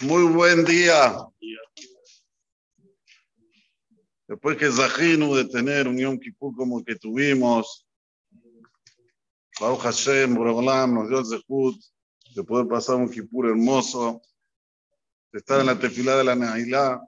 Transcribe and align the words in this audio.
Muy 0.00 0.32
buen 0.32 0.64
día. 0.64 1.16
Después 4.28 4.56
que 4.56 4.70
Zahinu 4.70 5.34
de 5.34 5.46
tener 5.46 5.88
un 5.88 5.98
Yom 5.98 6.18
Kippur 6.20 6.54
como 6.54 6.84
que 6.84 6.94
tuvimos, 6.94 7.84
Baruch 9.60 9.80
Hashem, 9.80 10.36
Borogolam, 10.36 10.94
nos 10.94 11.08
dio 11.08 11.24
Zehut 11.24 11.82
de 12.32 12.44
poder 12.44 12.68
pasar 12.68 12.94
un 12.94 13.10
Kippur 13.10 13.48
hermoso, 13.48 14.22
de 15.32 15.40
estar 15.40 15.58
en 15.58 15.66
la 15.66 15.76
tefilá 15.76 16.16
de 16.16 16.24
la 16.24 16.36
Nahilá, 16.36 17.02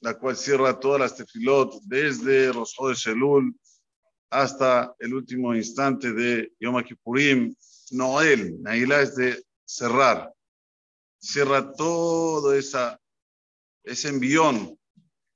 la 0.00 0.18
cual 0.18 0.36
cierra 0.36 0.78
todas 0.78 1.00
las 1.00 1.16
tefilot 1.16 1.80
desde 1.84 2.52
Rosho 2.52 2.88
de 2.88 2.94
Shelul 2.94 3.56
hasta 4.28 4.94
el 4.98 5.14
último 5.14 5.54
instante 5.54 6.12
de 6.12 6.52
Yom 6.60 6.82
Kippurim. 6.82 7.54
Noel, 7.92 8.60
Nahilá 8.60 9.00
es 9.00 9.16
de 9.16 9.42
cerrar 9.64 10.30
cierra 11.22 11.72
todo 11.72 12.52
ese 12.52 12.98
envión 14.08 14.76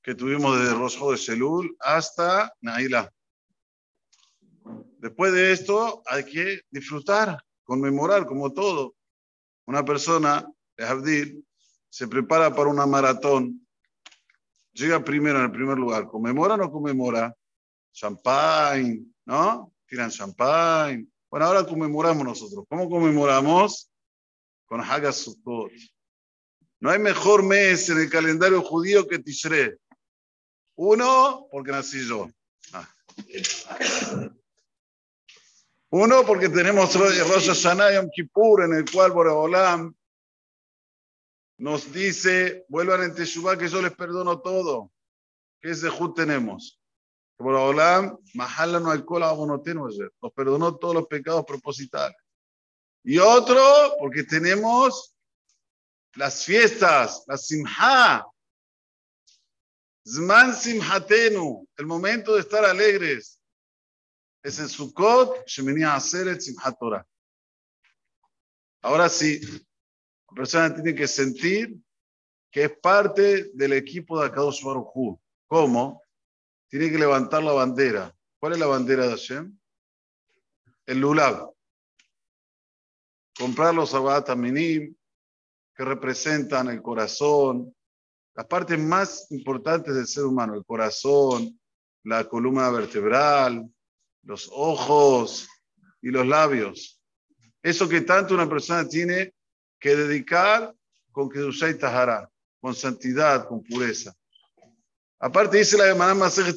que 0.03 0.15
tuvimos 0.15 0.59
desde 0.59 0.75
Rosjo 0.75 1.13
de 1.13 1.19
Selul 1.19 1.77
hasta 1.81 2.53
Naila. 2.61 3.13
Después 4.99 5.33
de 5.33 5.53
esto 5.53 6.03
hay 6.07 6.25
que 6.25 6.63
disfrutar, 6.71 7.41
conmemorar 7.63 8.27
como 8.27 8.53
todo. 8.53 8.97
Una 9.67 9.85
persona, 9.85 10.45
Abdil, 10.79 11.47
se 11.89 12.09
prepara 12.09 12.55
para 12.55 12.69
una 12.69 12.87
maratón, 12.87 13.67
llega 14.73 15.05
primero 15.05 15.39
en 15.39 15.45
el 15.45 15.53
primer 15.53 15.79
lugar, 15.79 16.09
¿conmemora 16.09 16.55
o 16.55 16.57
no 16.57 16.71
conmemora? 16.71 17.35
Champagne, 17.93 19.07
¿no? 19.25 19.73
Tiran 19.87 20.11
champagne. 20.11 21.07
Bueno, 21.31 21.47
ahora 21.47 21.65
conmemoramos 21.65 22.25
nosotros. 22.25 22.65
¿Cómo 22.69 22.91
conmemoramos? 22.91 23.91
Con 24.67 24.81
Hagas 24.81 25.17
Sukkot. 25.17 25.73
No 26.81 26.91
hay 26.91 26.99
mejor 26.99 27.43
mes 27.43 27.89
en 27.89 27.99
el 27.99 28.11
calendario 28.11 28.63
judío 28.63 29.07
que 29.07 29.19
Tishrei. 29.19 29.75
Uno, 30.77 31.47
porque 31.51 31.73
nací 31.73 32.07
yo. 32.07 32.29
Ah. 32.73 32.89
Uno, 35.91 36.25
porque 36.27 36.49
tenemos 36.49 36.95
Rosh 36.95 37.49
Hashanah 37.49 37.95
Yom 37.95 38.11
Kippur, 38.15 38.65
en 38.65 38.75
el 38.75 38.85
cual 38.91 39.13
Boreolam 39.13 39.95
nos 41.59 41.91
dice, 41.91 42.67
vuelvan 42.69 43.05
en 43.05 43.15
Teshuvah 43.15 43.57
que 43.57 43.69
yo 43.69 43.81
les 43.81 43.95
perdono 43.95 44.41
todo. 44.41 44.93
¿Qué 45.61 45.75
Zehut 45.75 46.15
tenemos? 46.15 46.79
Boreolam, 47.39 48.19
Mahala 48.35 48.81
no 48.81 48.91
alcohol 48.91 49.23
nos 49.47 50.33
perdonó 50.35 50.77
todos 50.77 50.95
los 50.95 51.07
pecados 51.07 51.45
propositales. 51.47 52.17
Y 53.09 53.21
otro, 53.21 53.63
porque 54.01 54.25
tenemos 54.25 55.17
las 56.17 56.45
fiestas, 56.45 57.23
la 57.29 57.39
simha. 57.39 58.27
Zman 60.05 60.53
simhatenu, 60.53 61.69
el 61.77 61.87
momento 61.87 62.35
de 62.35 62.41
estar 62.41 62.65
alegres. 62.65 63.41
Es 64.43 64.59
el 64.59 64.69
Sukkot, 64.69 65.47
Shemini 65.47 65.85
Aseret 65.85 66.41
Simhat 66.41 66.77
Torah. 66.81 67.07
Ahora 68.83 69.09
sí, 69.09 69.41
la 69.41 70.35
persona 70.35 70.75
tiene 70.75 70.93
que 70.93 71.07
sentir 71.07 71.77
que 72.51 72.65
es 72.65 72.77
parte 72.81 73.53
del 73.55 73.75
equipo 73.75 74.19
de 74.19 74.27
Akadosh 74.27 74.65
Baruj. 74.65 75.17
¿Cómo? 75.47 76.03
Tiene 76.69 76.91
que 76.91 76.99
levantar 76.99 77.45
la 77.45 77.53
bandera. 77.53 78.13
¿Cuál 78.41 78.55
es 78.55 78.59
la 78.59 78.67
bandera 78.67 79.05
de 79.07 79.11
Hashem? 79.11 79.57
El 80.87 80.99
Lulav 80.99 81.56
comprar 83.39 83.75
los 83.75 83.95
Abbat 83.95 84.35
Minim, 84.37 84.95
que 85.75 85.85
representan 85.85 86.69
el 86.69 86.83
corazón, 86.83 87.75
las 88.35 88.47
partes 88.47 88.79
más 88.79 89.31
importantes 89.31 89.95
del 89.95 90.07
ser 90.07 90.25
humano, 90.25 90.55
el 90.55 90.65
corazón, 90.65 91.59
la 92.05 92.25
columna 92.25 92.71
vertebral, 92.71 93.69
los 94.23 94.49
ojos 94.53 95.49
y 96.01 96.11
los 96.11 96.27
labios. 96.27 97.01
Eso 97.63 97.89
que 97.89 98.03
tanto 98.03 98.35
una 98.35 98.49
persona 98.49 98.89
tiene 98.89 99.35
que 99.79 99.97
dedicar 99.97 100.75
con 101.13 101.29
Kedushai 101.29 101.79
Tahara, 101.79 102.31
con 102.61 102.75
santidad, 102.75 103.49
con 103.49 103.63
pureza. 103.63 104.15
Aparte 105.19 105.59
dice 105.59 105.79
la 105.79 105.87
hermana 105.87 106.15
Masejet 106.15 106.57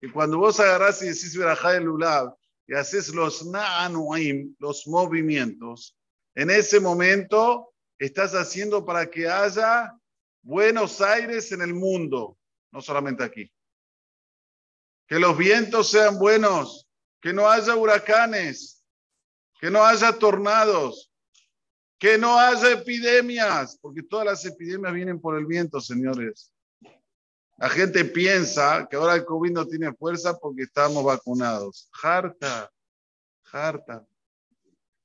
que 0.00 0.12
cuando 0.12 0.38
vos 0.38 0.58
agarrás 0.60 1.02
y 1.02 1.06
decís 1.06 1.36
Berajá 1.36 1.76
el 1.76 1.84
Lulav, 1.84 2.34
y 2.66 2.74
haces 2.74 3.14
los 3.14 3.46
na'anuim, 3.46 4.54
los 4.58 4.86
movimientos, 4.86 5.96
en 6.34 6.50
ese 6.50 6.80
momento 6.80 7.74
estás 7.98 8.32
haciendo 8.34 8.84
para 8.84 9.10
que 9.10 9.28
haya 9.28 9.94
Buenos 10.42 11.00
Aires 11.00 11.52
en 11.52 11.62
el 11.62 11.72
mundo, 11.72 12.36
no 12.70 12.82
solamente 12.82 13.24
aquí. 13.24 13.50
Que 15.06 15.18
los 15.18 15.36
vientos 15.36 15.90
sean 15.90 16.18
buenos, 16.18 16.86
que 17.20 17.32
no 17.32 17.48
haya 17.48 17.74
huracanes, 17.74 18.84
que 19.58 19.70
no 19.70 19.84
haya 19.84 20.12
tornados, 20.18 21.10
que 21.98 22.18
no 22.18 22.38
haya 22.38 22.72
epidemias, 22.72 23.78
porque 23.80 24.02
todas 24.02 24.26
las 24.26 24.44
epidemias 24.44 24.92
vienen 24.92 25.20
por 25.20 25.38
el 25.38 25.46
viento, 25.46 25.80
señores. 25.80 26.53
La 27.56 27.68
gente 27.68 28.04
piensa 28.04 28.86
que 28.90 28.96
ahora 28.96 29.14
el 29.14 29.24
COVID 29.24 29.52
no 29.52 29.66
tiene 29.66 29.92
fuerza 29.92 30.36
porque 30.38 30.62
estamos 30.62 31.04
vacunados. 31.04 31.88
Harta, 32.02 32.70
harta. 33.52 34.04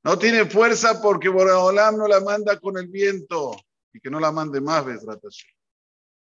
No 0.04 0.18
tiene 0.18 0.46
fuerza 0.46 1.02
porque 1.02 1.30
Boreolam 1.30 1.98
no 1.98 2.08
la 2.08 2.22
manda 2.22 2.60
con 2.60 2.78
el 2.78 2.88
viento 2.88 3.56
y 3.94 4.00
que 4.00 4.10
no 4.10 4.20
la 4.20 4.32
mande 4.32 4.62
más, 4.62 4.86
Besratash. 4.86 5.44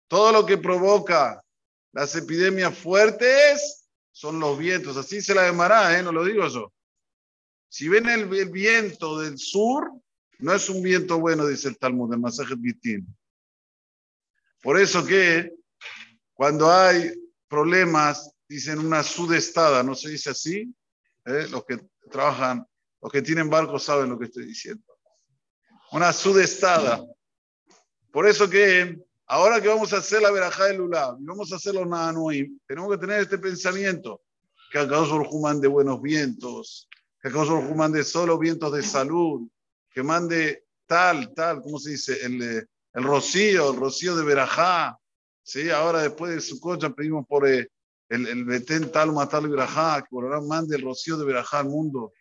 Todo 0.07 0.31
lo 0.31 0.45
que 0.45 0.57
provoca 0.57 1.43
las 1.91 2.15
epidemias 2.15 2.77
fuertes 2.77 3.87
son 4.11 4.39
los 4.39 4.57
vientos. 4.57 4.97
Así 4.97 5.21
se 5.21 5.33
la 5.33 5.47
llamará, 5.47 5.97
¿eh? 5.97 6.03
no 6.03 6.11
lo 6.11 6.23
digo 6.23 6.47
yo. 6.47 6.71
Si 7.69 7.89
ven 7.89 8.07
el, 8.07 8.27
viento 8.51 9.19
del 9.19 9.39
sur, 9.39 9.91
no 10.37 10.53
es 10.53 10.69
un 10.69 10.83
viento 10.83 11.19
bueno, 11.19 11.47
dice 11.47 11.69
el 11.69 11.77
Talmud, 11.79 12.11
de 12.11 12.17
Masajet 12.17 12.59
Bitin. 12.59 13.07
Por 14.61 14.79
eso 14.79 15.03
que 15.03 15.51
cuando 16.43 16.69
hay 16.69 17.09
problemas, 17.47 18.35
dicen 18.49 18.79
una 18.79 19.01
sudestada, 19.01 19.81
¿no 19.81 19.95
se 19.95 20.09
dice 20.09 20.31
así? 20.31 20.75
¿Eh? 21.23 21.47
Los 21.49 21.63
que 21.63 21.79
trabajan, 22.11 22.67
los 23.01 23.09
que 23.09 23.21
tienen 23.21 23.49
barcos 23.49 23.83
saben 23.83 24.09
lo 24.09 24.19
que 24.19 24.25
estoy 24.25 24.47
diciendo. 24.47 24.83
Una 25.93 26.11
sudestada. 26.11 27.01
Por 28.11 28.27
eso 28.27 28.49
que 28.49 29.01
ahora 29.25 29.61
que 29.61 29.69
vamos 29.69 29.93
a 29.93 29.99
hacer 29.99 30.21
la 30.21 30.31
verajá 30.31 30.65
de 30.65 30.73
Lula 30.73 31.15
y 31.17 31.23
vamos 31.23 31.49
a 31.53 31.55
hacer 31.55 31.75
los 31.75 31.87
Nananuim, 31.87 32.59
tenemos 32.67 32.91
que 32.91 32.97
tener 32.97 33.21
este 33.21 33.37
pensamiento, 33.37 34.23
que 34.69 34.79
acá 34.79 34.99
Baruj 34.99 35.41
mande 35.41 35.69
buenos 35.69 36.01
vientos, 36.01 36.89
que 37.21 37.29
acá 37.29 37.37
Baruj 37.37 37.73
mande 37.73 38.03
solo 38.03 38.37
vientos 38.37 38.73
de 38.73 38.83
salud, 38.83 39.47
que 39.93 40.03
mande 40.03 40.65
tal, 40.87 41.33
tal, 41.33 41.61
¿cómo 41.61 41.79
se 41.79 41.91
dice? 41.91 42.17
El, 42.21 42.67
el 42.95 43.03
rocío, 43.05 43.71
el 43.71 43.79
rocío 43.79 44.13
de 44.17 44.25
verajá, 44.25 44.99
¿sí? 45.43 45.69
Ahora 45.69 46.01
después 46.01 46.33
de 46.33 46.41
su 46.41 46.59
coche 46.59 46.89
pedimos 46.89 47.27
por 47.27 47.47
eh, 47.47 47.69
el, 48.09 48.27
el 48.27 48.45
Betén 48.45 48.91
tal 48.91 49.11
matar 49.11 49.47
Berajá, 49.47 50.01
que 50.01 50.15
ahora 50.15 50.41
mande 50.41 50.75
el 50.75 50.83
rocío 50.83 51.17
de 51.17 51.25
Berajá 51.25 51.59
al 51.59 51.69
mundo. 51.69 52.13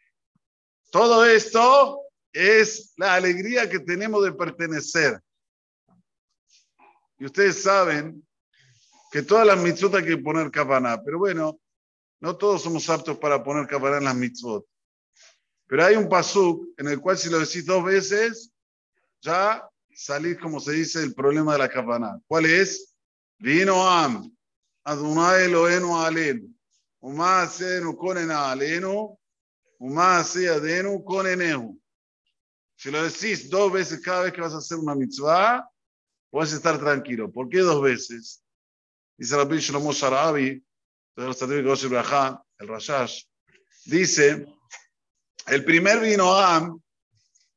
Todo 0.90 1.24
esto 1.24 2.00
es 2.32 2.92
la 2.96 3.14
alegría 3.14 3.68
que 3.68 3.80
tenemos 3.80 4.24
de 4.24 4.32
pertenecer. 4.32 5.20
Y 7.18 7.26
ustedes 7.26 7.62
saben 7.62 8.26
que 9.10 9.22
todas 9.22 9.46
las 9.46 9.58
mitzvot 9.58 9.94
hay 9.94 10.04
que 10.04 10.16
poner 10.18 10.50
kapaná, 10.50 11.00
pero 11.02 11.18
bueno, 11.18 11.60
no 12.20 12.36
todos 12.36 12.62
somos 12.62 12.88
aptos 12.88 13.18
para 13.18 13.42
poner 13.42 13.66
kapaná 13.66 13.98
en 13.98 14.04
las 14.04 14.16
mitzvot. 14.16 14.66
Pero 15.66 15.84
hay 15.84 15.96
un 15.96 16.08
pasuk 16.08 16.68
en 16.78 16.88
el 16.88 17.00
cual 17.00 17.16
si 17.16 17.30
lo 17.30 17.38
decís 17.38 17.64
dos 17.64 17.84
veces, 17.84 18.52
ya 19.20 19.66
salís, 19.94 20.38
como 20.38 20.60
se 20.60 20.72
dice, 20.72 21.00
del 21.00 21.14
problema 21.14 21.52
de 21.52 21.58
la 21.58 21.68
kapaná. 21.68 22.18
¿Cuál 22.26 22.46
es? 22.46 22.91
Vino 23.42 23.82
Am, 23.82 24.32
Adonai 24.84 25.46
Eloheinu 25.46 25.96
alenu, 25.96 26.48
Uma 27.00 27.42
Asenu 27.42 27.96
Konena 27.96 28.52
alenu, 28.52 29.18
Uma 29.80 30.20
Adenu 30.20 31.02
Konenehu. 31.02 31.76
Si 32.76 32.88
lo 32.92 33.02
decís 33.02 33.50
dos 33.50 33.72
veces 33.72 34.00
cada 34.00 34.22
vez 34.22 34.32
que 34.32 34.40
vas 34.40 34.54
a 34.54 34.58
hacer 34.58 34.78
una 34.78 34.94
mitzvah, 34.94 35.68
puedes 36.30 36.52
estar 36.52 36.78
tranquilo. 36.78 37.32
¿Por 37.32 37.48
qué 37.48 37.58
dos 37.58 37.82
veces? 37.82 38.44
Dice 39.18 39.36
Rabbi 39.36 39.58
Shlomo 39.58 39.92
Sharabi, 39.92 40.64
el 41.16 42.68
Rashash, 42.68 43.24
dice, 43.86 44.46
el 45.48 45.64
primer 45.64 45.98
vino 45.98 46.32
Am, 46.32 46.80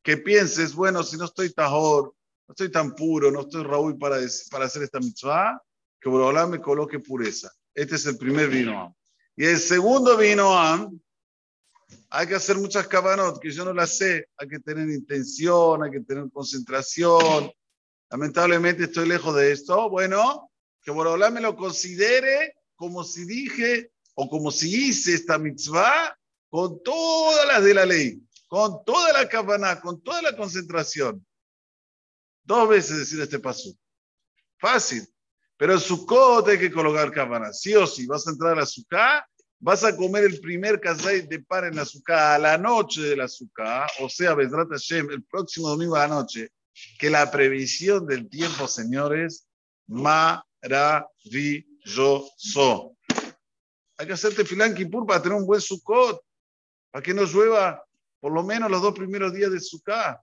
que 0.01 0.17
pienses, 0.17 0.73
bueno, 0.73 1.03
si 1.03 1.15
no 1.15 1.25
estoy 1.25 1.53
tajor, 1.53 2.15
no 2.47 2.53
estoy 2.53 2.71
tan 2.71 2.95
puro, 2.95 3.29
no 3.29 3.41
estoy 3.41 3.63
Raúl 3.63 3.99
para, 3.99 4.17
para 4.49 4.65
hacer 4.65 4.81
esta 4.81 4.99
mitzvah, 4.99 5.61
que 6.06 6.10
Borobalá 6.10 6.46
me 6.46 6.62
coloque 6.62 7.00
pureza. 7.00 7.52
Este 7.74 7.96
es 7.96 8.06
el 8.06 8.16
primer 8.16 8.48
vino 8.48 8.96
Y 9.36 9.44
el 9.44 9.57
segundo 9.57 10.16
vino 10.16 10.56
Hay 12.12 12.28
que 12.28 12.36
hacer 12.36 12.57
muchas 12.57 12.88
cabanot 12.88 13.40
que 13.40 13.50
yo 13.50 13.66
no 13.66 13.74
las 13.74 13.98
sé. 13.98 14.30
Hay 14.38 14.48
que 14.48 14.60
tener 14.60 14.88
intención, 14.88 15.81
hay 15.81 15.90
que 15.90 16.02
tener 16.02 16.30
concentración. 16.31 17.52
Lamentablemente 18.12 18.84
estoy 18.84 19.07
lejos 19.07 19.36
de 19.36 19.52
esto. 19.52 19.90
Bueno, 19.90 20.52
que 20.84 20.92
Borolá 20.92 21.31
me 21.31 21.42
lo 21.42 21.56
considere 21.56 22.54
como 22.75 23.04
si 23.04 23.25
dije 23.25 23.92
o 24.13 24.30
como 24.30 24.52
si 24.52 24.90
hice 24.90 25.16
esta 25.16 25.40
mitzvah 25.40 26.16
con 26.52 26.84
todas 26.84 27.48
las 27.48 27.63
de 27.63 27.74
la 27.74 27.86
ley, 27.88 28.22
con 28.48 28.86
toda 28.86 29.12
la 29.12 29.28
cabana, 29.28 29.81
con 29.81 30.04
toda 30.04 30.22
la 30.22 30.38
concentración. 30.38 31.25
Dos 32.44 32.69
veces 32.69 33.00
decir 33.00 33.19
este 33.22 33.40
paso. 33.40 33.72
Fácil. 34.60 35.04
Pero 35.57 35.80
Sukkot 35.80 36.48
hay 36.50 36.60
que 36.60 36.72
colocar 36.72 37.12
cabana. 37.12 37.54
Sí 37.54 37.74
o 37.75 37.88
sí, 37.88 38.06
vas 38.06 38.28
a 38.28 38.31
entrar 38.31 38.54
a 38.54 38.56
la 38.57 38.66
Sukkah, 38.66 39.25
vas 39.60 39.84
a 39.84 39.96
comer 39.96 40.25
el 40.25 40.40
primer 40.42 40.80
kazay 40.81 41.22
de 41.28 41.40
par 41.40 41.66
en 41.66 41.75
la 41.75 41.86
Sukkah 41.86 42.36
a 42.36 42.40
la 42.40 42.57
noche 42.57 43.02
de 43.02 43.16
la 43.16 43.28
Sukkah, 43.28 43.88
o 44.02 44.10
sea, 44.10 44.34
Bezrat 44.34 44.69
Hashem, 44.69 45.10
el 45.12 45.24
próximo 45.24 45.69
domingo 45.69 45.96
a 45.96 46.07
la 46.07 46.16
noche, 46.16 46.50
que 47.00 47.10
la 47.10 47.31
previsión 47.31 48.06
del 48.06 48.30
tiempo, 48.30 48.68
señores, 48.68 49.48
maravilloso. 49.88 51.07
Hay 53.98 54.07
que 54.07 54.13
hacerte 54.13 54.44
filán 54.44 54.75
Kippur 54.75 55.06
para 55.06 55.22
tener 55.22 55.38
un 55.38 55.46
buen 55.46 55.62
Sukkot, 55.62 56.22
para 56.92 57.02
que 57.02 57.13
no 57.13 57.24
llueva 57.24 57.81
por 58.19 58.34
lo 58.34 58.44
menos 58.44 58.69
los 58.69 58.81
dos 58.81 58.94
primeros 58.94 59.34
días 59.34 59.52
de 59.52 59.62
Sukkah. 59.62 60.22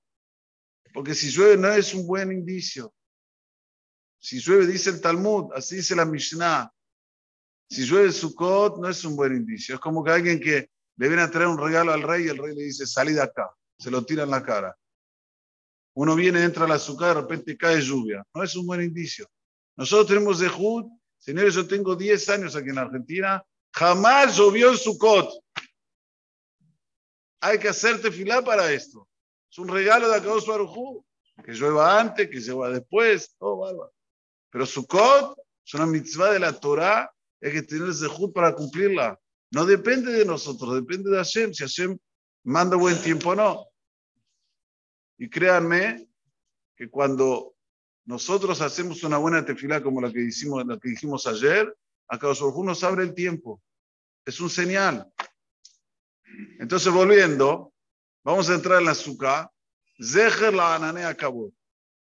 Porque 0.93 1.15
si 1.15 1.31
llueve 1.31 1.57
no 1.57 1.73
es 1.73 1.95
un 1.95 2.07
buen 2.07 2.31
indicio. 2.33 2.93
Si 4.23 4.39
llueve, 4.39 4.69
dice 4.69 4.91
el 4.91 5.01
Talmud, 5.01 5.53
así 5.53 5.77
dice 5.77 5.97
la 5.97 6.05
Mishnah. 6.05 6.73
Si 7.69 7.85
llueve 7.85 8.13
Sukkot, 8.13 8.79
no 8.79 8.89
es 8.89 9.05
un 9.05 9.17
buen 9.17 9.35
indicio. 9.35 9.75
Es 9.75 9.81
como 9.81 10.05
que 10.05 10.13
alguien 10.13 10.39
que 10.39 10.71
le 10.97 11.09
viene 11.09 11.23
a 11.23 11.31
traer 11.31 11.49
un 11.49 11.59
regalo 11.59 11.93
al 11.93 12.03
rey 12.03 12.27
y 12.27 12.29
el 12.29 12.39
rey 12.39 12.55
le 12.55 12.63
dice, 12.63 12.87
salí 12.87 13.15
de 13.15 13.23
acá. 13.23 13.51
Se 13.77 13.91
lo 13.91 14.05
tira 14.05 14.23
en 14.23 14.31
la 14.31 14.45
cara. 14.45 14.79
Uno 15.95 16.15
viene, 16.15 16.45
entra 16.45 16.67
a 16.67 16.69
la 16.69 16.77
azúcar, 16.77 17.17
de 17.17 17.23
repente 17.23 17.57
cae 17.57 17.81
lluvia. 17.81 18.25
No 18.33 18.45
es 18.45 18.55
un 18.55 18.65
buen 18.65 18.81
indicio. 18.81 19.29
Nosotros 19.77 20.07
tenemos 20.07 20.39
de 20.39 20.49
Jud, 20.49 20.85
señores, 21.19 21.55
yo 21.55 21.67
tengo 21.67 21.97
10 21.97 22.29
años 22.29 22.55
aquí 22.55 22.71
en 22.71 22.79
Argentina, 22.79 23.45
jamás 23.73 24.37
llovió 24.37 24.71
en 24.71 24.77
Sukkot. 24.77 25.31
Hay 27.41 27.59
que 27.59 27.69
hacerte 27.69 28.13
filar 28.13 28.45
para 28.45 28.71
esto. 28.71 29.09
Es 29.51 29.59
un 29.59 29.67
regalo 29.67 30.09
de 30.09 30.15
Akadosh 30.15 30.47
Baruj 30.47 31.05
que 31.45 31.53
llueva 31.53 31.99
antes, 31.99 32.31
que 32.31 32.39
llueva 32.39 32.71
después, 32.71 33.35
todo 33.37 33.57
bárbaro. 33.57 33.93
Pero 34.53 34.67
Sukkot 34.67 35.39
es 35.65 35.75
una 35.75 35.87
mitzvah 35.87 36.31
de 36.31 36.39
la 36.39 36.53
Torah, 36.53 37.11
hay 37.41 37.53
que 37.53 37.63
tener 37.63 37.91
Jud 37.91 38.33
para 38.33 38.55
cumplirla. 38.55 39.19
No 39.51 39.65
depende 39.65 40.13
de 40.13 40.27
nosotros, 40.27 40.75
depende 40.75 41.11
de 41.11 41.17
Hashem, 41.17 41.55
si 41.55 41.65
Hashem 41.65 41.99
manda 42.45 42.77
buen 42.77 43.01
tiempo 43.01 43.31
o 43.31 43.35
no. 43.35 43.67
Y 45.17 45.29
créanme 45.31 46.07
que 46.77 46.91
cuando 46.91 47.55
nosotros 48.05 48.61
hacemos 48.61 49.03
una 49.05 49.17
buena 49.17 49.45
tefilá 49.45 49.83
como 49.83 50.03
la 50.03 50.13
que, 50.13 50.21
hicimos, 50.21 50.67
la 50.67 50.79
que 50.79 50.91
dijimos 50.91 51.27
ayer, 51.27 51.75
acá 52.07 52.29
nos 52.29 52.85
abre 52.85 53.05
el 53.05 53.15
tiempo. 53.15 53.63
Es 54.27 54.39
un 54.39 54.51
señal. 54.51 55.11
Entonces, 56.59 56.93
volviendo, 56.93 57.73
vamos 58.23 58.51
a 58.51 58.55
entrar 58.55 58.81
en 58.81 58.85
la 58.85 58.91
azúcar. 58.91 59.51
Zeher 59.99 60.53
la 60.53 60.75
ananea 60.75 61.09
acabó 61.09 61.53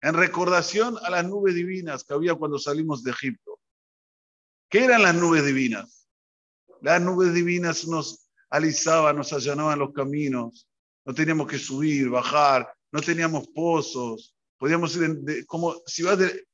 en 0.01 0.15
recordación 0.15 0.97
a 1.03 1.11
las 1.11 1.25
nubes 1.25 1.55
divinas 1.55 2.05
que 2.05 2.15
había 2.15 2.35
cuando 2.35 2.59
salimos 2.59 3.03
de 3.03 3.11
Egipto. 3.11 3.59
¿Qué 4.69 4.85
eran 4.85 5.03
las 5.03 5.15
nubes 5.15 5.45
divinas? 5.45 6.09
Las 6.81 7.01
nubes 7.01 7.35
divinas 7.35 7.87
nos 7.87 8.29
alisaban, 8.51 9.17
nos 9.17 9.33
allanaban 9.33 9.79
los 9.79 9.93
caminos, 9.93 10.69
no 11.05 11.15
teníamos 11.15 11.49
que 11.49 11.59
subir, 11.59 12.09
bajar, 12.09 12.73
no 12.93 13.01
teníamos 13.01 13.49
pozos, 13.49 14.35
podíamos 14.57 14.95
ir 14.97 15.47
como 15.47 15.75
si 15.87 16.03
vas 16.03 16.19
de, 16.19 16.47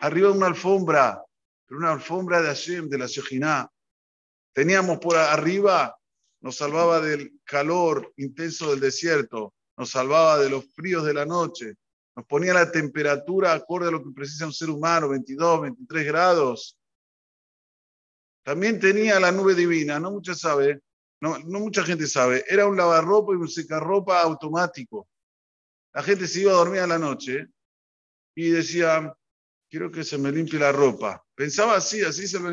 arriba 0.00 0.28
de 0.30 0.36
una 0.36 0.46
alfombra, 0.46 1.22
pero 1.66 1.78
una 1.78 1.92
alfombra 1.92 2.40
de 2.40 2.48
Hashem, 2.48 2.88
de 2.88 2.98
la 2.98 3.06
Shejinah. 3.06 3.70
Teníamos 4.52 4.98
por 4.98 5.16
arriba, 5.16 5.96
nos 6.40 6.56
salvaba 6.56 7.00
del 7.00 7.40
calor 7.44 8.12
intenso 8.16 8.70
del 8.70 8.80
desierto, 8.80 9.54
nos 9.76 9.90
salvaba 9.90 10.38
de 10.38 10.50
los 10.50 10.64
fríos 10.74 11.04
de 11.04 11.14
la 11.14 11.26
noche, 11.26 11.74
nos 12.18 12.26
ponía 12.26 12.52
la 12.52 12.68
temperatura 12.68 13.52
acorde 13.52 13.86
a 13.86 13.90
lo 13.92 14.02
que 14.02 14.10
precisa 14.10 14.44
un 14.44 14.52
ser 14.52 14.70
humano, 14.70 15.08
22, 15.08 15.60
23 15.60 16.04
grados. 16.04 16.76
También 18.42 18.80
tenía 18.80 19.20
la 19.20 19.30
nube 19.30 19.54
divina, 19.54 20.00
no 20.00 20.10
mucha 20.10 20.34
sabe, 20.34 20.82
no, 21.20 21.38
mucha 21.38 21.84
gente 21.84 22.08
sabe, 22.08 22.44
era 22.48 22.66
un 22.66 22.76
lavarropa 22.76 23.34
y 23.34 23.36
un 23.36 23.46
secarropa 23.46 24.20
automático. 24.20 25.08
La 25.92 26.02
gente 26.02 26.26
se 26.26 26.40
iba 26.40 26.50
a 26.50 26.56
dormir 26.56 26.80
a 26.80 26.88
la 26.88 26.98
noche 26.98 27.46
y 28.34 28.50
decía, 28.50 29.14
quiero 29.70 29.88
que 29.88 30.02
se 30.02 30.18
me 30.18 30.32
limpie 30.32 30.58
la 30.58 30.72
ropa. 30.72 31.24
Pensaba 31.36 31.76
así, 31.76 32.02
así 32.02 32.26
se 32.26 32.40
lo 32.40 32.50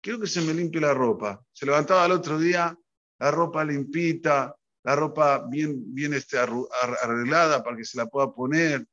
quiero 0.00 0.18
que 0.18 0.26
se 0.26 0.40
me 0.40 0.54
limpie 0.54 0.80
la 0.80 0.94
ropa. 0.94 1.44
Se 1.52 1.66
levantaba 1.66 2.04
al 2.04 2.12
otro 2.12 2.38
día, 2.38 2.74
la 3.18 3.30
ropa 3.30 3.62
limpita, 3.62 4.56
la 4.82 4.96
ropa 4.96 5.44
bien, 5.48 5.94
bien 5.94 6.14
este, 6.14 6.38
arreglada 6.38 7.62
para 7.62 7.76
que 7.76 7.84
se 7.84 7.98
la 7.98 8.06
pueda 8.06 8.32
poner. 8.32 8.86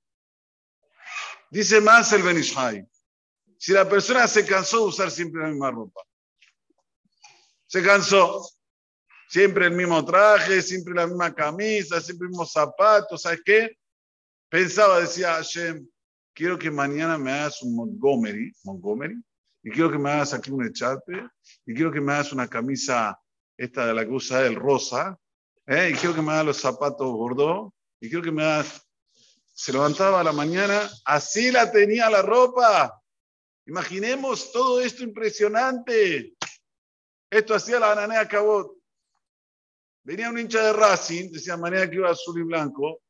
Dice 1.49 1.79
más 1.79 2.11
el 2.13 2.23
Benishai. 2.23 2.85
Si 3.57 3.71
la 3.71 3.87
persona 3.87 4.27
se 4.27 4.45
cansó 4.45 4.79
de 4.79 4.85
usar 4.85 5.09
siempre 5.09 5.41
la 5.41 5.47
misma 5.47 5.71
ropa, 5.71 6.01
se 7.65 7.83
cansó, 7.83 8.47
siempre 9.27 9.65
el 9.65 9.73
mismo 9.73 10.03
traje, 10.05 10.61
siempre 10.61 10.93
la 10.93 11.07
misma 11.07 11.33
camisa, 11.33 11.99
siempre 11.99 12.25
el 12.25 12.29
mismo 12.29 12.45
zapato, 12.45 13.17
¿sabes 13.17 13.41
qué? 13.43 13.77
Pensaba, 14.49 14.99
decía 14.99 15.33
Hashem, 15.33 15.87
quiero 16.33 16.57
que 16.57 16.69
mañana 16.69 17.17
me 17.17 17.31
hagas 17.31 17.61
un 17.63 17.75
Montgomery, 17.75 18.53
Montgomery, 18.63 19.21
y 19.63 19.71
quiero 19.71 19.91
que 19.91 19.97
me 19.97 20.11
hagas 20.11 20.33
aquí 20.33 20.51
un 20.51 20.65
echate, 20.65 21.27
y 21.65 21.73
quiero 21.73 21.91
que 21.91 21.99
me 21.99 22.13
hagas 22.13 22.31
una 22.31 22.47
camisa, 22.47 23.19
esta 23.57 23.87
de 23.87 23.93
la 23.93 24.05
que 24.05 24.11
usa 24.11 24.45
el 24.45 24.55
rosa, 24.55 25.17
¿eh? 25.67 25.91
y 25.91 25.97
quiero 25.97 26.15
que 26.15 26.21
me 26.21 26.31
haga 26.31 26.45
los 26.45 26.57
zapatos 26.57 27.07
gordos, 27.07 27.71
y 27.99 28.09
quiero 28.09 28.23
que 28.23 28.31
me 28.31 28.43
hagas... 28.43 28.83
Se 29.53 29.73
levantaba 29.73 30.21
a 30.21 30.23
la 30.23 30.31
mañana, 30.31 30.87
así 31.03 31.51
la 31.51 31.71
tenía 31.71 32.11
la 32.11 32.21
ropa. 32.21 33.01
Imaginemos 33.65 34.51
todo 34.51 34.79
esto 34.81 35.03
impresionante. 35.03 36.35
Esto 37.27 37.55
hacía 37.55 37.79
la 37.79 37.87
bananea 37.87 38.27
Cabot. 38.27 38.77
Venía 40.03 40.29
un 40.29 40.37
hincha 40.37 40.61
de 40.61 40.73
Racing, 40.73 41.31
decía 41.31 41.57
manera 41.57 41.89
que 41.89 41.95
iba 41.95 42.11
azul 42.11 42.39
y 42.39 42.43
blanco. 42.43 43.01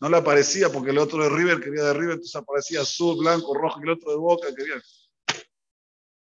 No 0.00 0.08
le 0.08 0.16
aparecía 0.16 0.70
porque 0.70 0.90
el 0.90 0.98
otro 0.98 1.24
de 1.24 1.28
River 1.28 1.60
quería 1.60 1.82
de 1.82 1.92
River, 1.92 2.12
entonces 2.12 2.36
aparecía 2.36 2.82
azul, 2.82 3.18
blanco, 3.18 3.52
rojo, 3.52 3.80
y 3.80 3.82
el 3.82 3.90
otro 3.90 4.12
de 4.12 4.16
Boca 4.16 4.54
quería. 4.54 4.80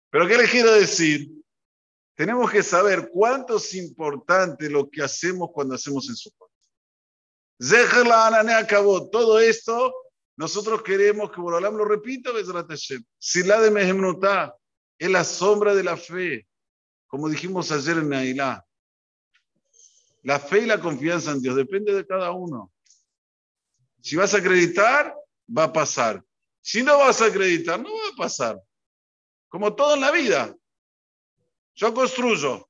Pero 0.09 0.29
¿qué 0.29 0.39
le 0.39 0.49
quiero 0.49 0.73
decir? 0.73 1.42
Tenemos 2.15 2.51
que 2.51 2.63
saber 2.63 3.09
cuánto 3.11 3.57
es 3.57 3.75
importante 3.75 4.69
lo 4.69 4.89
que 4.89 5.03
hacemos 5.03 5.51
cuando 5.53 5.75
hacemos 5.75 6.09
en 6.09 6.17
su 6.17 6.31
ananea 8.27 8.59
acabó. 8.59 9.09
Todo 9.09 9.39
esto, 9.41 9.93
nosotros 10.37 10.83
queremos 10.83 11.31
que 11.31 11.41
Borolam 11.41 11.77
lo 11.77 11.85
repita, 11.85 12.31
Si 13.19 13.43
la 13.45 13.61
de 13.61 13.71
Mehemnotá 13.71 14.55
es 14.99 15.11
la 15.11 15.25
sombra 15.25 15.75
de 15.75 15.85
la 15.85 15.97
fe, 15.97 16.47
como 17.07 17.29
dijimos 17.29 17.73
ayer 17.73 17.99
en 17.99 18.09
Nailá. 18.09 18.65
La 20.23 20.39
fe 20.39 20.61
y 20.61 20.67
la 20.67 20.81
confianza 20.81 21.33
en 21.33 21.41
Dios 21.41 21.57
depende 21.57 21.93
de 21.93 22.07
cada 22.07 22.31
uno. 22.31 22.73
Si 24.01 24.17
vas 24.17 24.35
a 24.35 24.39
acreditar, 24.39 25.15
va 25.47 25.65
a 25.65 25.73
pasar. 25.73 26.23
Si 26.61 26.83
no 26.83 26.99
vas 26.99 27.21
a 27.21 27.27
acreditar, 27.27 27.81
no 27.81 27.91
va 27.93 28.09
a 28.13 28.17
pasar. 28.17 28.63
Como 29.49 29.75
todo 29.75 29.95
en 29.95 30.01
la 30.01 30.11
vida. 30.11 30.57
Yo 31.75 31.95
construyo 31.95 32.69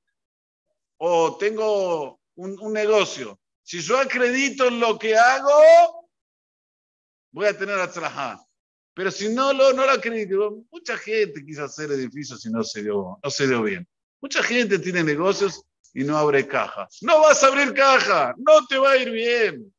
o 0.97 1.37
tengo 1.37 2.21
un, 2.35 2.73
negocio. 2.73 3.39
Si 3.61 3.79
yo 3.81 3.97
acredito 3.99 4.67
en 4.67 4.79
lo 4.79 4.97
que 4.97 5.15
hago, 5.15 6.09
voy 7.31 7.47
a 7.47 7.57
tener 7.57 7.91
trabajar. 7.91 8.37
Pero 8.93 9.11
si 9.11 9.29
no 9.29 9.53
lo, 9.53 9.73
no 9.73 9.85
lo 9.85 9.91
acredito, 9.91 10.63
mucha 10.71 10.97
gente 10.97 11.43
quiso 11.43 11.63
hacer 11.63 11.91
edificios 11.91 12.45
y 12.45 12.51
no 12.51 12.63
se 12.63 12.83
dio, 12.83 13.19
no 13.21 13.29
se 13.29 13.47
dio 13.47 13.63
bien. 13.63 13.87
Mucha 14.21 14.43
gente 14.43 14.79
tiene 14.79 15.03
negocios 15.03 15.63
y 15.93 16.03
no 16.03 16.17
abre 16.17 16.47
caja. 16.47 16.87
No 17.01 17.21
vas 17.21 17.43
a 17.43 17.47
abrir 17.47 17.73
caja, 17.73 18.33
no 18.37 18.65
te 18.67 18.77
va 18.77 18.91
a 18.91 18.97
ir 18.97 19.09
bien. 19.09 19.73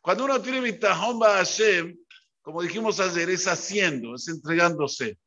Cuando 0.00 0.24
uno 0.24 0.40
tiene 0.40 0.60
Vitajón 0.60 1.20
Hashem, 1.20 1.98
como 2.40 2.62
dijimos 2.62 2.98
ayer, 3.00 3.28
es 3.28 3.46
haciendo, 3.46 4.14
es 4.14 4.28
entregándose. 4.28 5.18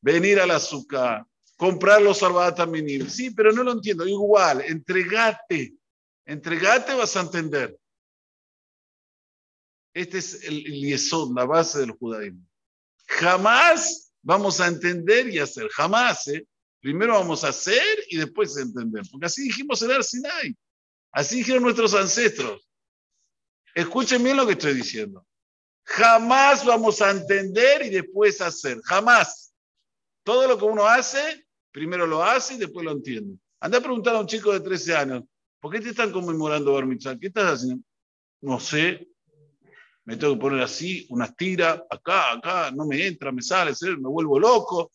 Venir 0.00 0.40
al 0.40 0.52
azúcar, 0.52 1.26
comprar 1.58 2.00
los 2.00 2.22
minim. 2.68 3.08
Sí, 3.10 3.30
pero 3.32 3.52
no 3.52 3.62
lo 3.62 3.72
entiendo. 3.72 4.06
Igual, 4.06 4.62
entregate. 4.62 5.74
Entregate 6.24 6.94
vas 6.94 7.16
a 7.16 7.20
entender. 7.20 7.76
Este 9.92 10.18
es 10.18 10.44
el, 10.44 10.64
el 10.66 11.34
la 11.34 11.44
base 11.44 11.80
del 11.80 11.90
judaísmo. 11.90 12.46
Jamás 13.06 14.12
vamos 14.22 14.60
a 14.60 14.68
entender 14.68 15.28
y 15.28 15.40
hacer. 15.40 15.68
Jamás, 15.70 16.28
¿eh? 16.28 16.46
Primero 16.80 17.14
vamos 17.14 17.42
a 17.42 17.48
hacer 17.48 17.82
y 18.08 18.18
después 18.18 18.56
entender. 18.56 19.02
Porque 19.10 19.26
así 19.26 19.42
dijimos 19.42 19.82
en 19.82 19.90
el. 19.90 20.56
Así 21.10 21.38
dijeron 21.38 21.64
nuestros 21.64 21.92
ancestros. 21.94 22.68
Escuchen 23.74 24.22
bien 24.22 24.36
lo 24.36 24.46
que 24.46 24.52
estoy 24.52 24.74
diciendo. 24.74 25.26
Jamás 25.82 26.64
vamos 26.64 27.02
a 27.02 27.10
entender 27.10 27.84
y 27.86 27.90
después 27.90 28.40
hacer. 28.40 28.80
Jamás. 28.82 29.52
Todo 30.22 30.46
lo 30.46 30.58
que 30.58 30.64
uno 30.66 30.86
hace, 30.86 31.47
primero 31.78 32.06
lo 32.06 32.24
hace 32.24 32.54
y 32.54 32.58
después 32.58 32.84
lo 32.84 32.92
entiende. 32.92 33.38
Anda 33.60 33.78
a 33.78 33.80
preguntar 33.80 34.16
a 34.16 34.20
un 34.20 34.26
chico 34.26 34.52
de 34.52 34.60
13 34.60 34.96
años, 34.96 35.24
¿por 35.60 35.72
qué 35.72 35.80
te 35.80 35.90
están 35.90 36.10
conmemorando 36.10 36.74
Bar 36.74 36.86
¿Qué 37.18 37.28
estás 37.28 37.52
haciendo? 37.52 37.84
No 38.40 38.58
sé. 38.58 39.08
Me 40.04 40.16
tengo 40.16 40.34
que 40.34 40.40
poner 40.40 40.62
así, 40.62 41.06
unas 41.10 41.36
tiras, 41.36 41.82
acá, 41.90 42.32
acá, 42.32 42.70
no 42.70 42.86
me 42.86 43.06
entra, 43.06 43.30
me 43.30 43.42
sale, 43.42 43.72
me 43.98 44.08
vuelvo 44.08 44.40
loco. 44.40 44.92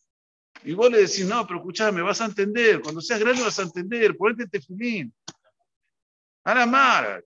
Y 0.64 0.74
vos 0.74 0.90
le 0.90 0.98
decís, 0.98 1.24
no, 1.24 1.46
pero 1.46 1.60
escuchame, 1.60 2.02
vas 2.02 2.20
a 2.20 2.26
entender. 2.26 2.82
Cuando 2.82 3.00
seas 3.00 3.20
grande 3.20 3.42
vas 3.42 3.58
a 3.58 3.62
entender. 3.62 4.16
Ponete 4.16 4.46
tefilín. 4.46 5.12
Ana 6.42 6.66
Mara. 6.66 7.22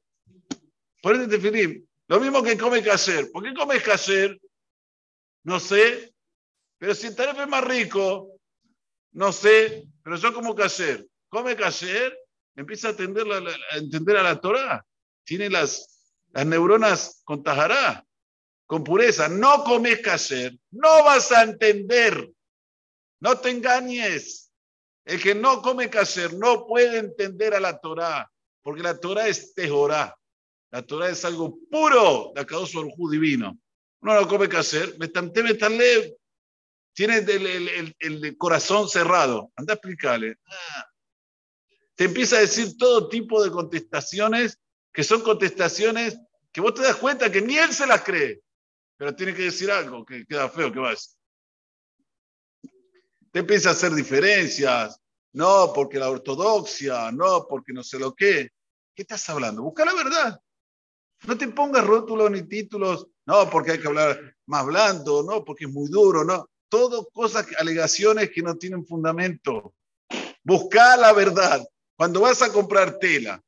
Ponete 1.03 1.29
tefilín. 1.29 1.88
Lo 2.09 2.21
mismo 2.21 2.43
que 2.43 2.57
come 2.57 2.83
caser. 2.83 3.31
¿Por 3.33 3.43
qué 3.43 3.55
comes 3.55 3.83
caser? 3.83 4.38
No 5.45 5.59
sé. 5.59 6.12
Pero 6.79 6.95
si 6.95 7.09
el 7.09 7.17
tarefa 7.17 7.43
es 7.43 7.49
más 7.49 7.65
rico, 7.65 8.38
no 9.12 9.33
sé. 9.33 9.87
Pero 10.03 10.17
yo 10.17 10.33
como 10.33 10.55
caser. 10.55 11.07
Come 11.29 11.57
caser, 11.57 12.19
empieza 12.57 12.88
a, 12.88 12.93
a 12.93 13.77
entender 13.77 14.17
a 14.17 14.23
la 14.23 14.41
Torah. 14.41 14.85
Tiene 15.25 15.50
las, 15.50 16.00
las 16.33 16.47
neuronas 16.47 17.21
con 17.25 17.43
tajará, 17.43 18.05
con 18.67 18.83
pureza. 18.83 19.29
No 19.29 19.65
comes 19.65 20.00
caser. 20.00 20.59
No 20.71 21.05
vas 21.05 21.31
a 21.33 21.43
entender. 21.43 22.31
No 23.21 23.38
te 23.38 23.50
engañes. 23.50 24.53
El 25.05 25.23
que 25.23 25.35
no 25.35 25.62
come 25.62 25.88
caser 25.88 26.35
no 26.35 26.67
puede 26.67 26.99
entender 26.99 27.55
a 27.55 27.61
la 27.61 27.79
Torah, 27.79 28.31
porque 28.62 28.83
la 28.83 28.99
Torah 29.00 29.27
es 29.27 29.55
tejorá. 29.55 30.15
La 30.71 30.83
Torah 30.83 31.09
es 31.09 31.25
algo 31.25 31.59
puro 31.71 32.33
de 32.35 32.43
acá 32.43 32.57
su 32.67 33.09
divino. 33.11 33.59
Uno 34.00 34.15
no 34.15 34.29
come 34.29 34.50
caser, 34.50 34.99
me 34.99 35.09
tan 35.09 35.33
tiene 36.99 37.19
el, 38.00 38.37
corazón 38.37 38.88
cerrado. 38.88 39.52
Anda 39.55 39.75
a 39.75 39.76
explicarle. 39.76 40.37
Ah. 40.47 40.87
Te 41.95 42.07
empieza 42.07 42.38
a 42.38 42.40
decir 42.40 42.76
todo 42.76 43.09
tipo 43.09 43.40
de 43.40 43.52
contestaciones 43.52 44.59
que 44.93 45.05
son 45.05 45.23
contestaciones 45.23 46.19
que 46.50 46.61
vos 46.61 46.75
te 46.75 46.83
das 46.83 46.97
cuenta 46.97 47.31
que 47.31 47.40
ni 47.40 47.57
él 47.57 47.73
se 47.73 47.87
las 47.87 48.02
cree, 48.02 48.40
pero 48.97 49.14
tiene 49.14 49.33
que 49.33 49.43
decir 49.43 49.71
algo 49.71 50.05
que 50.05 50.26
queda 50.26 50.49
feo, 50.49 50.73
que 50.73 50.81
va 50.81 50.88
a 50.88 50.90
decir 50.90 51.12
te 53.31 53.40
empieza 53.40 53.69
a 53.69 53.73
hacer 53.73 53.95
diferencias, 53.95 55.00
no 55.35 55.71
porque 55.73 56.00
la 56.00 56.11
ortodoxia, 56.11 57.12
no 57.12 57.47
porque 57.47 57.73
no 57.75 57.85
sé 57.85 58.00
lo 58.00 58.12
qué. 58.12 58.50
¿Qué 58.93 59.02
estás 59.02 59.28
hablando? 59.28 59.62
Busca 59.62 59.85
la 59.85 59.95
verdad. 59.95 60.40
No 61.28 61.38
te 61.38 61.47
pongas 61.47 61.87
rótulos 61.87 62.28
ni 62.33 62.43
títulos, 62.43 63.07
no 63.26 63.49
porque 63.50 63.73
hay 63.73 63.81
que 63.81 63.87
hablar 63.87 64.35
más 64.47 64.67
blando, 64.67 65.23
no 65.23 65.45
porque 65.45 65.67
es 65.67 65.71
muy 65.71 65.88
duro, 65.88 66.25
no. 66.25 66.49
Todo 66.69 67.09
cosas, 67.09 67.47
alegaciones 67.59 68.31
que 68.31 68.43
no 68.43 68.57
tienen 68.57 68.85
fundamento. 68.85 69.75
Busca 70.43 70.97
la 70.97 71.13
verdad. 71.13 71.67
Cuando 71.97 72.21
vas 72.21 72.43
a 72.43 72.53
comprar 72.53 72.99
tela 72.99 73.43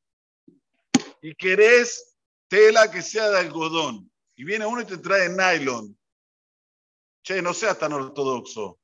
y 1.21 1.35
querés 1.35 2.15
tela 2.47 2.91
que 2.91 3.01
sea 3.01 3.29
de 3.29 3.39
algodón 3.39 4.11
y 4.35 4.43
viene 4.43 4.65
uno 4.65 4.81
y 4.81 4.85
te 4.85 4.97
trae 4.97 5.29
nylon, 5.29 5.97
che, 7.23 7.41
no 7.41 7.53
seas 7.53 7.77
tan 7.77 7.93
ortodoxo 7.93 8.81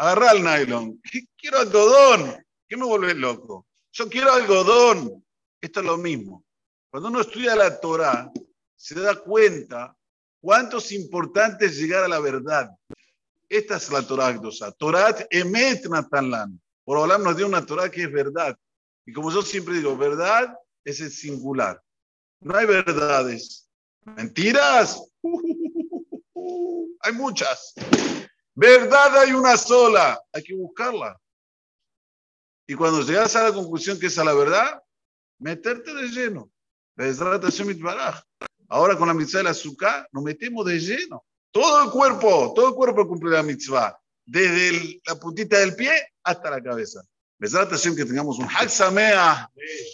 agarra 0.00 0.32
el 0.32 0.42
nylon. 0.42 1.00
Quiero 1.36 1.58
algodón. 1.58 2.44
¿Qué 2.66 2.76
me 2.76 2.86
vuelve 2.86 3.14
loco? 3.14 3.66
Yo 3.92 4.08
quiero 4.08 4.32
algodón. 4.32 5.24
Esto 5.60 5.80
es 5.80 5.86
lo 5.86 5.98
mismo. 5.98 6.44
Cuando 6.88 7.08
uno 7.08 7.20
estudia 7.20 7.56
la 7.56 7.80
Torah, 7.80 8.30
se 8.76 8.98
da 8.98 9.16
cuenta 9.16 9.94
cuánto 10.40 10.78
es 10.78 10.92
importante 10.92 11.68
llegar 11.68 12.04
a 12.04 12.08
la 12.08 12.20
verdad. 12.20 12.70
Esta 13.50 13.76
es 13.78 13.90
la 13.90 14.00
Torah 14.00 14.40
Torah 14.78 15.26
emet 15.28 15.84
natanlan. 15.86 16.60
Por 16.84 16.98
hablar 16.98 17.18
nos 17.18 17.36
dio 17.36 17.48
una 17.48 17.66
Torah 17.66 17.90
que 17.90 18.04
es 18.04 18.12
verdad. 18.12 18.56
Y 19.04 19.12
como 19.12 19.32
yo 19.32 19.42
siempre 19.42 19.74
digo, 19.74 19.96
verdad 19.96 20.56
es 20.84 21.00
el 21.00 21.10
singular. 21.10 21.82
No 22.40 22.56
hay 22.56 22.64
verdades. 22.66 23.68
¿Mentiras? 24.04 25.02
hay 27.00 27.12
muchas. 27.12 27.74
Verdad 28.54 29.18
hay 29.18 29.32
una 29.32 29.56
sola, 29.56 30.22
hay 30.32 30.44
que 30.44 30.54
buscarla. 30.54 31.20
Y 32.68 32.74
cuando 32.76 33.02
llegas 33.02 33.34
a 33.34 33.42
la 33.42 33.52
conclusión 33.52 33.98
que 33.98 34.06
es 34.06 34.18
a 34.18 34.22
la 34.22 34.32
verdad, 34.32 34.80
meterte 35.40 35.92
de 35.92 36.08
lleno. 36.08 36.52
Ahora 38.68 38.96
con 38.96 39.08
la 39.08 39.14
mitzvah 39.14 39.38
de 39.38 39.44
la 39.44 39.50
azúcar 39.50 40.08
nos 40.12 40.22
metemos 40.22 40.64
de 40.66 40.78
lleno. 40.78 41.24
Todo 41.50 41.84
el 41.84 41.90
cuerpo, 41.90 42.52
todo 42.54 42.68
el 42.68 42.74
cuerpo 42.74 43.08
cumple 43.08 43.30
la 43.30 43.42
mitzvah. 43.42 43.98
Desde 44.24 45.00
la 45.06 45.16
puntita 45.16 45.58
del 45.58 45.74
pie 45.74 45.92
hasta 46.22 46.50
la 46.50 46.62
cabeza. 46.62 47.02
Besrat 47.38 47.70
Hashem 47.70 47.96
que 47.96 48.04
tengamos 48.04 48.38
un 48.38 48.46
Hak 48.46 48.70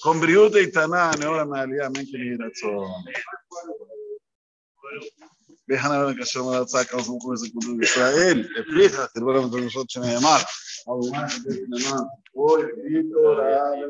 con 0.03 0.21
briute 0.21 0.61
y 0.61 0.73
taná, 0.73 1.13
ahora 1.25 1.47
me 1.47 1.61
alía, 1.61 1.89
men 1.91 2.05
que 2.05 2.37
déjame 5.67 6.05
ver 6.05 6.17
que 6.17 6.25
se 6.25 6.41
me 6.41 6.51
da 6.53 6.67
saca 6.67 6.97
los 6.97 7.09
mujeres 7.09 7.43
de 7.43 7.53
cultura 7.53 7.77
de 7.77 7.85
Israel, 7.85 8.51
explica, 8.57 9.11
que 9.13 9.21
bueno, 9.21 9.49
nosotros 9.49 9.87
tenemos 9.93 10.23
mal. 10.23 10.43
Hoy, 10.87 11.13